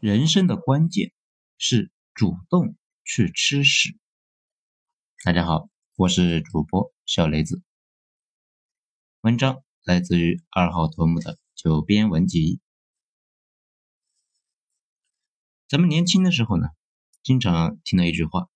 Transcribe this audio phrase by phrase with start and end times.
[0.00, 1.12] 人生的关键
[1.56, 3.98] 是主动去吃屎。
[5.24, 7.62] 大家好，我是主播小雷子。
[9.22, 12.60] 文章来自于二号头目的九编文集。
[15.66, 16.68] 咱们年轻的时候呢，
[17.22, 18.50] 经常听到一句话，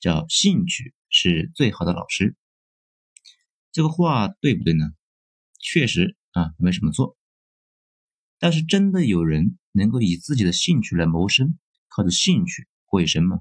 [0.00, 2.34] 叫“兴趣是最好的老师”。
[3.70, 4.86] 这个话对不对呢？
[5.60, 7.18] 确实啊，没什么错。
[8.38, 9.58] 但是真的有人？
[9.78, 11.58] 能够以自己的兴趣来谋生，
[11.88, 13.40] 靠着兴趣过一生吗？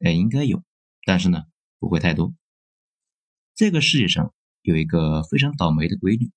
[0.00, 0.62] 哎，应该有，
[1.06, 1.44] 但是呢，
[1.78, 2.34] 不会太多。
[3.54, 6.30] 这个世界上有一个非常倒霉的规律：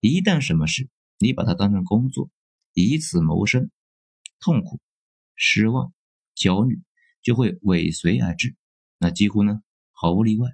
[0.00, 0.88] 一旦什么事
[1.18, 2.30] 你把它当成工作，
[2.72, 3.70] 以此谋生，
[4.40, 4.80] 痛苦、
[5.34, 5.92] 失望、
[6.34, 6.82] 焦虑
[7.22, 8.56] 就会尾随而至。
[8.98, 10.50] 那几乎呢，毫无例外。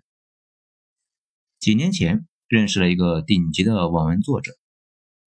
[1.59, 4.53] 几年前认识了一个顶级的网文作者，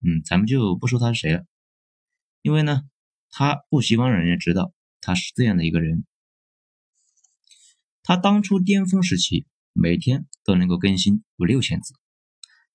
[0.01, 1.45] 嗯，咱们就不说他是谁了。
[2.41, 2.83] 因为呢，
[3.29, 6.05] 他不希望让人家知道他是这样的一个人。
[8.01, 11.93] 他当初巅峰时期，每天都能够更新五六千字，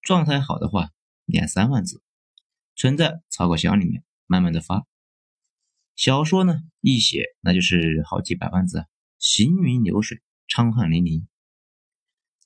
[0.01, 0.91] 状态好的话
[1.25, 2.03] 两三万字，
[2.77, 4.87] 存在草稿箱里面，慢慢的发。
[5.97, 8.87] 小说呢，一写那就是好几百万字，
[9.19, 11.25] 行云流水，畅汗淋漓。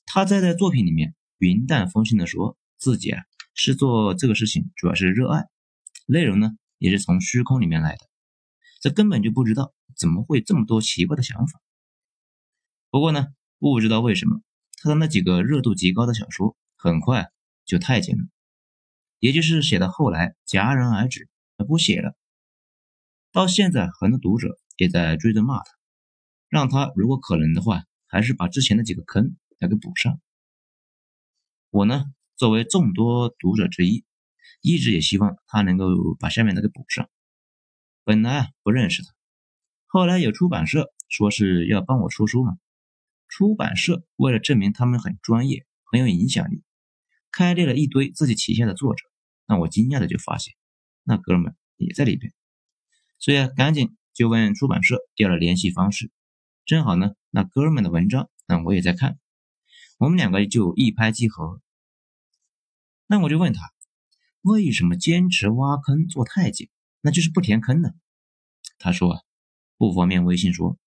[0.05, 5.47] 他在在作品里面云淡风轻的说自己啊是做这个事情主要是热爱，
[6.07, 6.57] 内容呢。
[6.79, 8.07] 也是从虚空里面来的，
[8.81, 11.61] 这根本就不知道怎么会这么多奇怪的想法。
[12.89, 13.27] 不过呢，
[13.59, 14.41] 不知道为什么
[14.77, 17.29] 他的那几个热度极高的小说很快
[17.65, 18.23] 就太监了，
[19.19, 21.29] 也就是写到后来戛然而止，
[21.67, 22.15] 不写了。
[23.31, 25.65] 到现在，很多读者也在追着骂他，
[26.47, 30.19] 让他如果可能的话，还是把之前的几个坑来给补上。
[31.69, 32.05] 我呢，
[32.37, 34.03] 作为众多读者之一。
[34.61, 35.85] 一直也希望他能够
[36.19, 37.09] 把下面的给补上。
[38.03, 39.13] 本来啊不认识他，
[39.87, 42.57] 后来有出版社说是要帮我出书嘛。
[43.27, 46.63] 出版社为了证明他们很专业、很有影响力，
[47.31, 49.05] 开列了一堆自己旗下的作者。
[49.45, 50.55] 那我惊讶的就发现，
[51.03, 52.33] 那哥们也在里边。
[53.19, 56.11] 所以啊，赶紧就问出版社要了联系方式。
[56.65, 59.19] 正好呢，那哥们的文章，那我也在看，
[59.97, 61.61] 我们两个就一拍即合。
[63.05, 63.61] 那我就问他。
[64.49, 66.69] 为什么坚持挖坑做太监？
[67.01, 67.91] 那就是不填坑呢？
[68.79, 69.21] 他说啊，
[69.77, 70.79] 不方便微信说，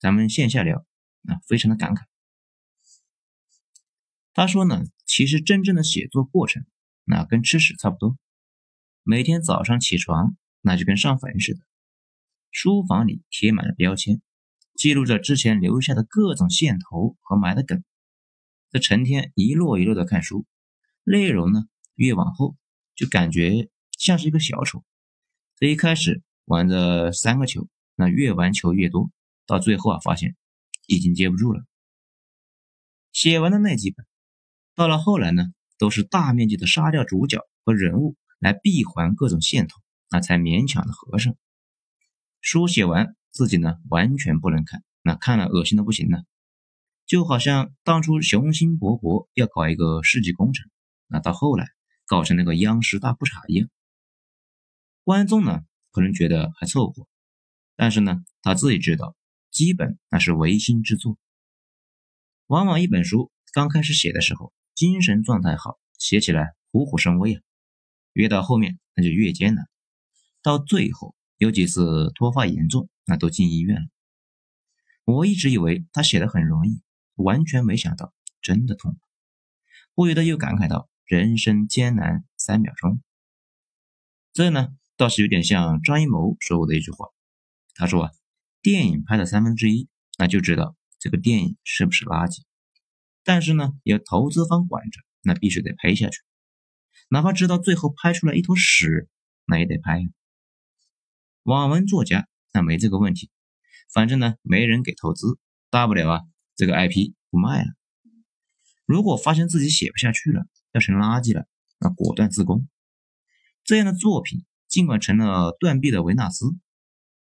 [0.00, 0.84] 咱们线下聊。
[1.26, 2.02] 啊非常的感慨。
[4.34, 6.66] 他说呢，其实真正的写作过程，
[7.04, 8.18] 那跟吃屎差不多。
[9.04, 11.60] 每天早上起床，那就跟上坟似的。
[12.50, 14.20] 书房里贴满了标签，
[14.74, 17.84] 记录着之前留下的各种线头和埋的梗。
[18.70, 20.44] 这成天一摞一摞的看书，
[21.04, 21.62] 内容呢
[21.94, 22.56] 越往后。
[22.94, 23.68] 就感觉
[23.98, 24.84] 像是一个小丑。
[25.56, 29.10] 这一开始玩着三个球，那越玩球越多，
[29.46, 30.36] 到最后啊，发现
[30.86, 31.64] 已经接不住了。
[33.12, 34.04] 写完的那几本，
[34.74, 35.44] 到了后来呢，
[35.78, 39.80] 都是大面积的杀掉主角和人物来闭环各种线头，
[40.10, 41.36] 那才勉强的合上。
[42.40, 46.24] 书写完，自己呢完全不能看，那看了恶心的不行了。
[47.06, 50.68] 就好像当初雄心勃勃要搞一个世纪工程，
[51.06, 51.73] 那到后来。
[52.06, 53.68] 搞成那个央视大裤衩一样，
[55.04, 57.08] 观众呢可能觉得还凑合，
[57.76, 59.16] 但是呢他自己知道，
[59.50, 61.16] 基本那是违心之作。
[62.46, 67.42] 往往一本书刚开始写的时候，精神状态好，写起来虎虎生威啊，
[68.12, 69.66] 越到后面那就越艰难，
[70.42, 73.86] 到最后有几次脱发严重，那都进医院了。
[75.04, 76.82] 我一直以为他写的很容易，
[77.14, 78.98] 完全没想到真的痛苦，
[79.94, 80.88] 不由得又感慨道。
[81.06, 83.02] 人生艰难三秒钟，
[84.32, 87.08] 这呢倒是有点像张艺谋说过的一句话。
[87.74, 88.10] 他说啊，
[88.62, 89.88] 电影拍了三分之一，
[90.18, 92.42] 那就知道这个电影是不是垃圾。
[93.22, 96.22] 但是呢，有投资方管着，那必须得拍下去，
[97.08, 99.08] 哪怕知道最后拍出来一坨屎，
[99.44, 100.00] 那也得拍。
[101.42, 103.30] 网文作家那没这个问题，
[103.92, 106.22] 反正呢没人给投资，大不了啊
[106.56, 107.74] 这个 IP 不卖了。
[108.86, 111.46] 如果发现自己写不下去了，要成垃圾了，
[111.78, 112.68] 那果断自宫。
[113.62, 116.46] 这样的作品尽管成了断臂的维纳斯，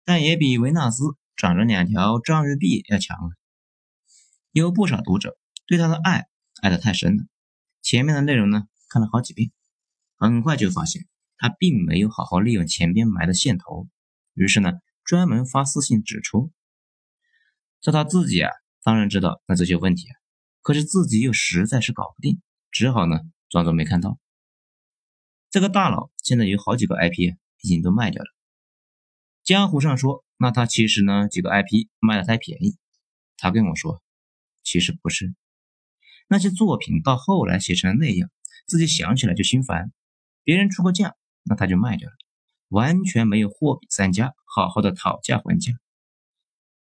[0.06, 1.04] 但也比维纳斯
[1.36, 3.30] 长着两条章鱼臂要强啊！
[4.52, 6.28] 有不少读者对他的爱
[6.62, 7.24] 爱得太深了，
[7.82, 9.52] 前面的内容呢看了好几遍，
[10.18, 11.08] 很快就发现
[11.38, 13.88] 他并没有好好利用前边埋的线头，
[14.36, 14.74] 于是呢
[15.04, 16.52] 专门发私信指出。
[17.80, 18.52] 这他自己啊
[18.84, 20.14] 当然知道那这些问题啊，
[20.62, 22.40] 可是自己又实在是搞不定。
[22.72, 23.20] 只好呢
[23.50, 24.18] 装作没看到。
[25.50, 28.30] 这个大佬现在有好几个 IP 已经都卖掉了，
[29.44, 32.78] 江湖上说，那他其实呢几个 IP 卖的太便宜。
[33.38, 34.02] 他跟我说，
[34.64, 35.34] 其实不是，
[36.28, 38.30] 那些作品到后来写成那样，
[38.66, 39.92] 自己想起来就心烦。
[40.44, 42.16] 别人出个价，那他就卖掉了，
[42.70, 45.74] 完全没有货比三家，好好的讨价还价。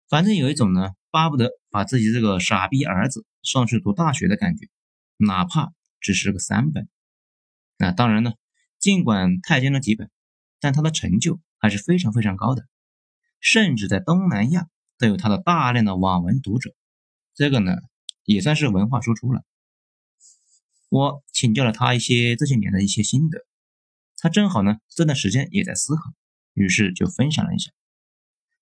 [0.07, 4.68] 反正有一种呢，巴不得把自己这个傻逼儿子送去读大学的感觉，
[5.18, 6.87] 哪怕只是个三本。
[7.77, 8.33] 那当然呢，
[8.77, 10.09] 尽管太监了几本，
[10.59, 12.67] 但他的成就还是非常非常高的，
[13.39, 14.67] 甚至在东南亚。
[14.99, 16.75] 都有他的大量的网文读者，
[17.33, 17.71] 这个呢
[18.25, 19.45] 也算是文化输出了。
[20.89, 23.45] 我请教了他一些这些年的一些心得，
[24.17, 26.13] 他正好呢这段时间也在思考，
[26.53, 27.71] 于是就分享了一下，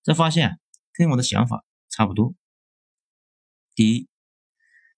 [0.04, 0.60] 这发现
[0.92, 2.36] 跟我的想法差不多。
[3.74, 4.08] 第一，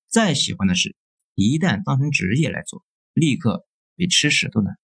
[0.08, 0.94] 再喜欢的事，
[1.40, 2.84] 一旦当成职业来做，
[3.14, 3.66] 立刻
[3.96, 4.78] 比吃屎都难。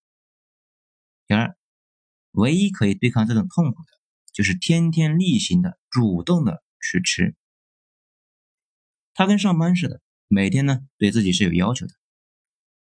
[1.26, 1.56] 第二，
[2.30, 3.88] 唯一可以对抗这种痛苦的。
[4.32, 7.34] 就是天天例行的主动的去吃，
[9.14, 11.94] 他跟上班似的，每天呢对自己是有要求的，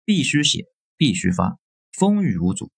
[0.05, 0.65] 必须写，
[0.97, 1.57] 必须发，
[1.93, 2.71] 风雨无阻。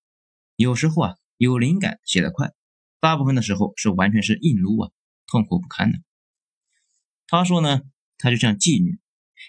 [0.55, 2.53] 有时候啊有灵感写得快，
[3.01, 4.91] 大部分的时候是完全是硬撸啊，
[5.27, 5.99] 痛苦不堪的。
[7.27, 7.81] 他说呢，
[8.17, 8.97] 他就像妓女，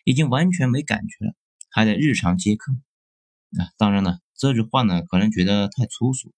[0.04, 1.34] 已经完全没感觉了，
[1.70, 2.72] 还得日常接客。
[3.58, 6.32] 啊，当然了，这句话呢可能觉得太粗俗，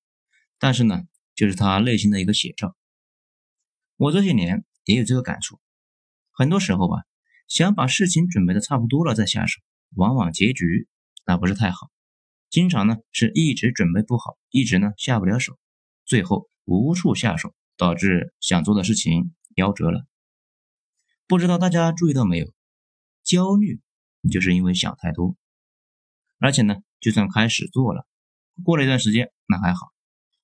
[0.59, 1.03] 但是呢。
[1.37, 2.75] 就是他内心的一个写照。
[3.99, 5.61] 我这些年也有这个感触，
[6.33, 7.05] 很多时候吧，
[7.47, 9.61] 想把事情准备的差不多了再下手，
[9.97, 10.89] 往往结局
[11.27, 11.91] 那不是太好。
[12.49, 15.59] 经常呢是一直准备不好，一直呢下不了手，
[16.07, 20.07] 最后无处下手，导致想做的事情夭折了。
[21.27, 22.51] 不知道大家注意到没有？
[23.27, 23.81] 焦虑
[24.31, 25.37] 就是因为想太多，
[26.39, 28.07] 而且呢，就算开始做了，
[28.65, 29.93] 过了一段时间那还好。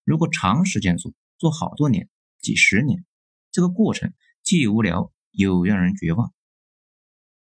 [0.05, 2.09] 如果长时间做，做好多年、
[2.41, 3.05] 几十年，
[3.53, 4.13] 这个过程
[4.43, 6.35] 既无聊又让人绝望，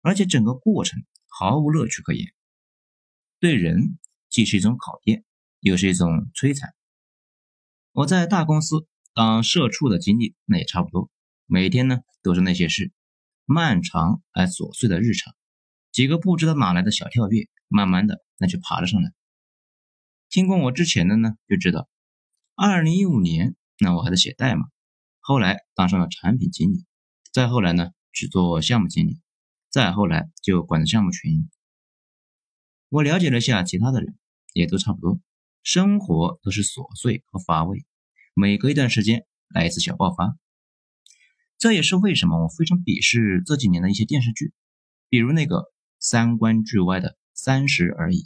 [0.00, 2.32] 而且整个过程毫无乐趣可言，
[3.40, 3.98] 对人
[4.28, 5.24] 既是一种考验，
[5.58, 6.72] 又是一种摧残。
[7.90, 11.10] 我在大公司当社畜的经历，那也差不多，
[11.46, 12.92] 每天呢都是那些事，
[13.44, 15.34] 漫长而琐碎的日常，
[15.90, 19.12] 几个不知道哪来的小跳跃，慢慢的那就爬了上来。
[20.30, 21.88] 听过我之前的呢，就知道。
[22.54, 24.66] 二零一五年，那我还在写代码，
[25.20, 26.86] 后来当上了产品经理，
[27.32, 29.20] 再后来呢去做项目经理，
[29.70, 31.50] 再后来就管着项目群。
[32.88, 34.16] 我了解了一下其他的人，
[34.52, 35.20] 也都差不多，
[35.62, 37.84] 生活都是琐碎和乏味，
[38.34, 40.36] 每隔一段时间来一次小爆发。
[41.62, 44.52] 这也是为什么我非常鄙视这几年的一些电视剧，
[45.08, 45.66] 比如那个
[46.00, 48.22] 三观俱外的《三十而已》，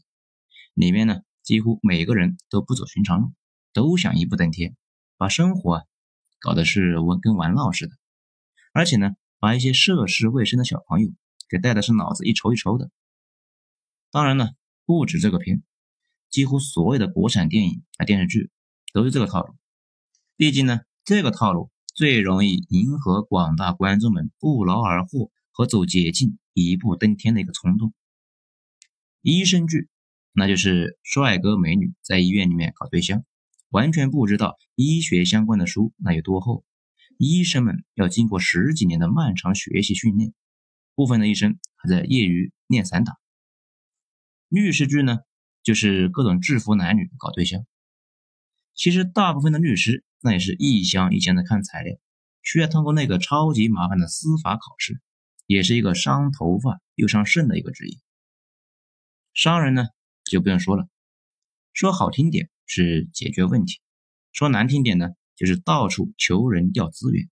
[0.72, 3.34] 里面呢几乎每个人都不走寻常路。
[3.74, 4.74] 都想一步登天，
[5.18, 5.82] 把生活啊
[6.40, 7.92] 搞得是玩跟玩闹似的，
[8.72, 11.10] 而且呢，把一些涉世未深的小朋友
[11.50, 12.90] 给带的是脑子一抽一抽的。
[14.10, 14.54] 当然了，
[14.86, 15.62] 不止这个片，
[16.30, 18.50] 几乎所有的国产电影啊电视剧
[18.94, 19.54] 都是这个套路。
[20.38, 27.94] 毕竟呢，这个套路最容易迎合广大观众们不劳而获和走捷径一步登天的一个冲动。
[29.22, 29.88] 医生剧，
[30.32, 33.25] 那就是帅哥美女在医院里面搞对象。
[33.70, 36.67] 完全不知道医学相关的书那有多厚，
[37.17, 40.34] 医生们要经过十几年的漫长学习训练，
[40.94, 43.17] 部分的医生还在业余练散打。
[44.50, 45.20] 律师剧呢，
[45.62, 47.65] 就是各种制服男女搞对象。
[48.76, 51.98] 其实大部分的律师那也是一箱一箱的看材料，
[52.42, 55.00] 需要通过那个超级麻烦的司法考试，
[55.46, 57.98] 也是一个伤头发又伤肾的一个职业。
[59.34, 59.86] 商人呢
[60.22, 60.86] 就不用说了，
[61.72, 62.48] 说好听点。
[62.68, 63.80] 是解决问题，
[64.32, 67.30] 说难听点呢，就是到处求人调资源。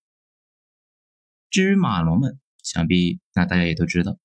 [1.51, 4.17] 至于马龙们，想必那大家也都知道，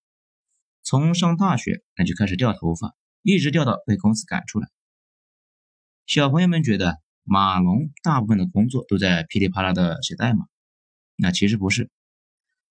[0.84, 4.70] 从上大学那就开始掉头发，一直掉到被公司赶出来。
[6.06, 10.48] 小朋友们觉得马龙大部分的工作都在噼里啪啦的写代码，
[11.16, 11.92] 那其实不是，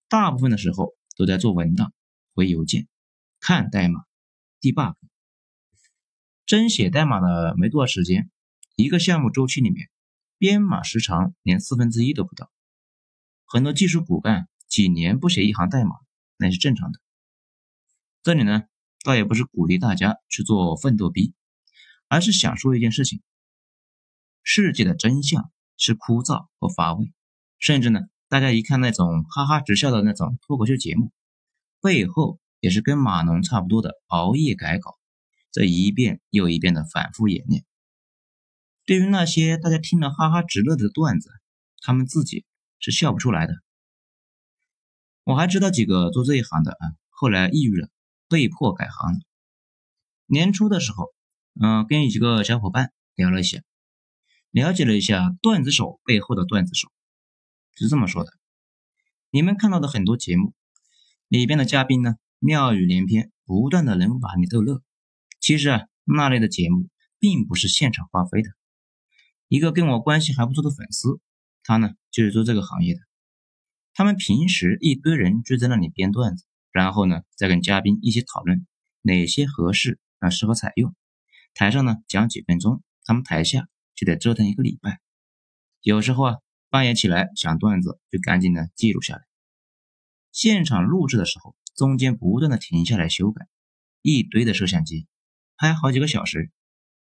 [0.09, 1.93] 大部分的时候都在做文档、
[2.35, 2.89] 回邮件、
[3.39, 4.01] 看代码、
[4.61, 4.97] debug。
[6.45, 8.33] 真写代码的没多少时间，
[8.75, 9.91] 一个项目周期里面，
[10.39, 12.51] 编码时长连四分之一都不到。
[13.45, 15.95] 很多技术骨干几年不写一行代码，
[16.37, 16.99] 那是正常的。
[18.25, 18.65] 这里呢，
[19.05, 21.33] 倒也不是鼓励大家去做奋斗逼，
[22.09, 23.23] 而是想说一件事情：
[24.51, 27.13] 世界的真相是枯燥和乏味，
[27.59, 28.01] 甚至呢，
[28.31, 31.13] 大家一看那种哈哈直笑的那种脱口秀节目，
[31.83, 34.99] 背后也是跟码农差不多的熬夜改稿。
[35.53, 37.67] 这一遍又一遍的反复演练，
[38.87, 41.29] 对于那些大家听了哈哈直乐的段子，
[41.83, 42.47] 他们自己
[42.79, 43.53] 是笑不出来的。
[45.25, 47.91] 我还知道几个做这一行的啊，后来抑郁了，
[48.31, 49.21] 被迫改行。
[50.25, 51.13] 年初的时候，
[51.61, 53.61] 嗯，跟几个小伙伴聊了一下，
[54.51, 56.89] 了解了一下段子手背后的段子手，
[57.75, 58.33] 是这么说的：
[59.31, 60.55] 你们看到的很多节目
[61.29, 64.83] 里边的嘉宾呢，妙语连篇，不断的能把你逗乐。
[65.41, 66.89] 其实啊，那类的节目
[67.19, 68.51] 并不是现场发挥的。
[69.49, 71.21] 一个跟我关系还不错的粉丝，
[71.63, 73.01] 他呢就是做这个行业的。
[73.95, 78.67] 他们平时一堆人聚在那里编段子，然后呢再跟嘉宾一起讨论
[79.03, 80.01] 哪些合适。
[80.21, 80.97] 啊，适合采用。
[81.55, 85.01] 台上呢讲几分钟，他们台下就得折腾一个礼拜。
[85.81, 86.37] 有时候啊，
[86.71, 89.23] 半夜起来想段子，就赶紧的记录下来。
[90.31, 93.49] 现场录制的时候，中间不断的停下来修改，
[94.03, 95.09] 一堆的摄像机
[95.57, 96.53] 拍好几个小时。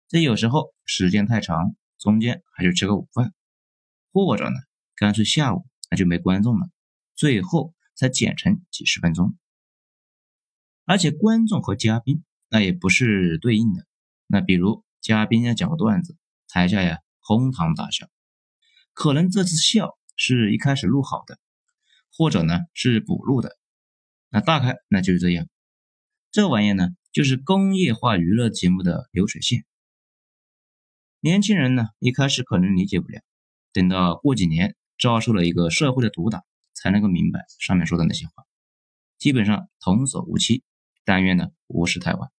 [0.08, 3.32] 这有时候时间太长，中间还是吃个午饭，
[4.12, 4.56] 或者呢，
[4.94, 6.68] 干脆下午那就没观众了，
[7.14, 9.34] 最后才剪成几十分钟。
[10.84, 12.22] 而且观众和嘉宾。
[12.50, 13.84] 那也不是对应的。
[14.28, 16.16] 那比如嘉宾要讲个段子，
[16.54, 18.08] 台下呀哄堂大笑，
[18.92, 21.36] 可能这次笑是一开始录好的，
[22.16, 23.58] 或者呢是补录的。
[24.28, 25.48] 那大概那就是这样。
[26.30, 29.64] 这玩意呢，就是工业化娱乐节目的流水线。
[31.18, 33.20] 年轻人呢一开始可能理解不了，
[33.72, 38.44] 等到过几年遭受了一个社会的毒打，才能够明白上面说的那些话。
[39.18, 40.62] 基本上童叟无欺。
[41.04, 42.30] 但愿呢无事太晚。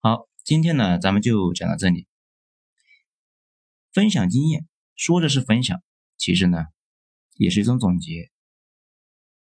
[0.00, 2.07] 好，今天呢咱们就讲到这里。
[3.98, 4.64] 分享经验，
[4.94, 5.82] 说的是分享，
[6.16, 6.66] 其实呢
[7.34, 8.30] 也是一种总结。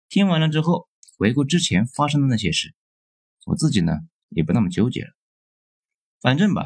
[0.09, 2.75] 听完了之后，回顾之前发生的那些事，
[3.47, 3.93] 我自己呢
[4.29, 5.11] 也不那么纠结了。
[6.21, 6.65] 反正吧，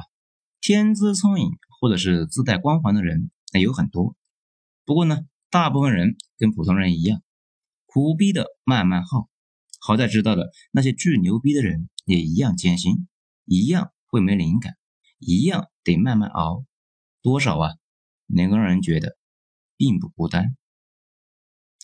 [0.62, 4.16] 天资聪颖或者是自带光环的人那有很多，
[4.86, 5.18] 不过呢，
[5.50, 7.22] 大部分人跟普通人一样，
[7.84, 9.28] 苦逼的慢慢耗。
[9.78, 13.06] 好在知道的那些巨牛逼的人也一样艰辛，
[13.44, 14.74] 一样会没灵感，
[15.18, 16.64] 一样得慢慢熬，
[17.24, 17.70] 多少啊，
[18.26, 19.16] 能够让人觉得
[19.78, 20.58] 并不孤单。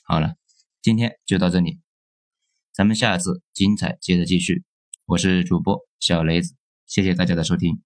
[0.05, 0.37] 好了，
[0.83, 1.81] 今天就到这里，
[2.75, 4.65] 咱们下次精彩接着继续。
[5.07, 7.81] 我是主播小雷子，谢谢大家的收听。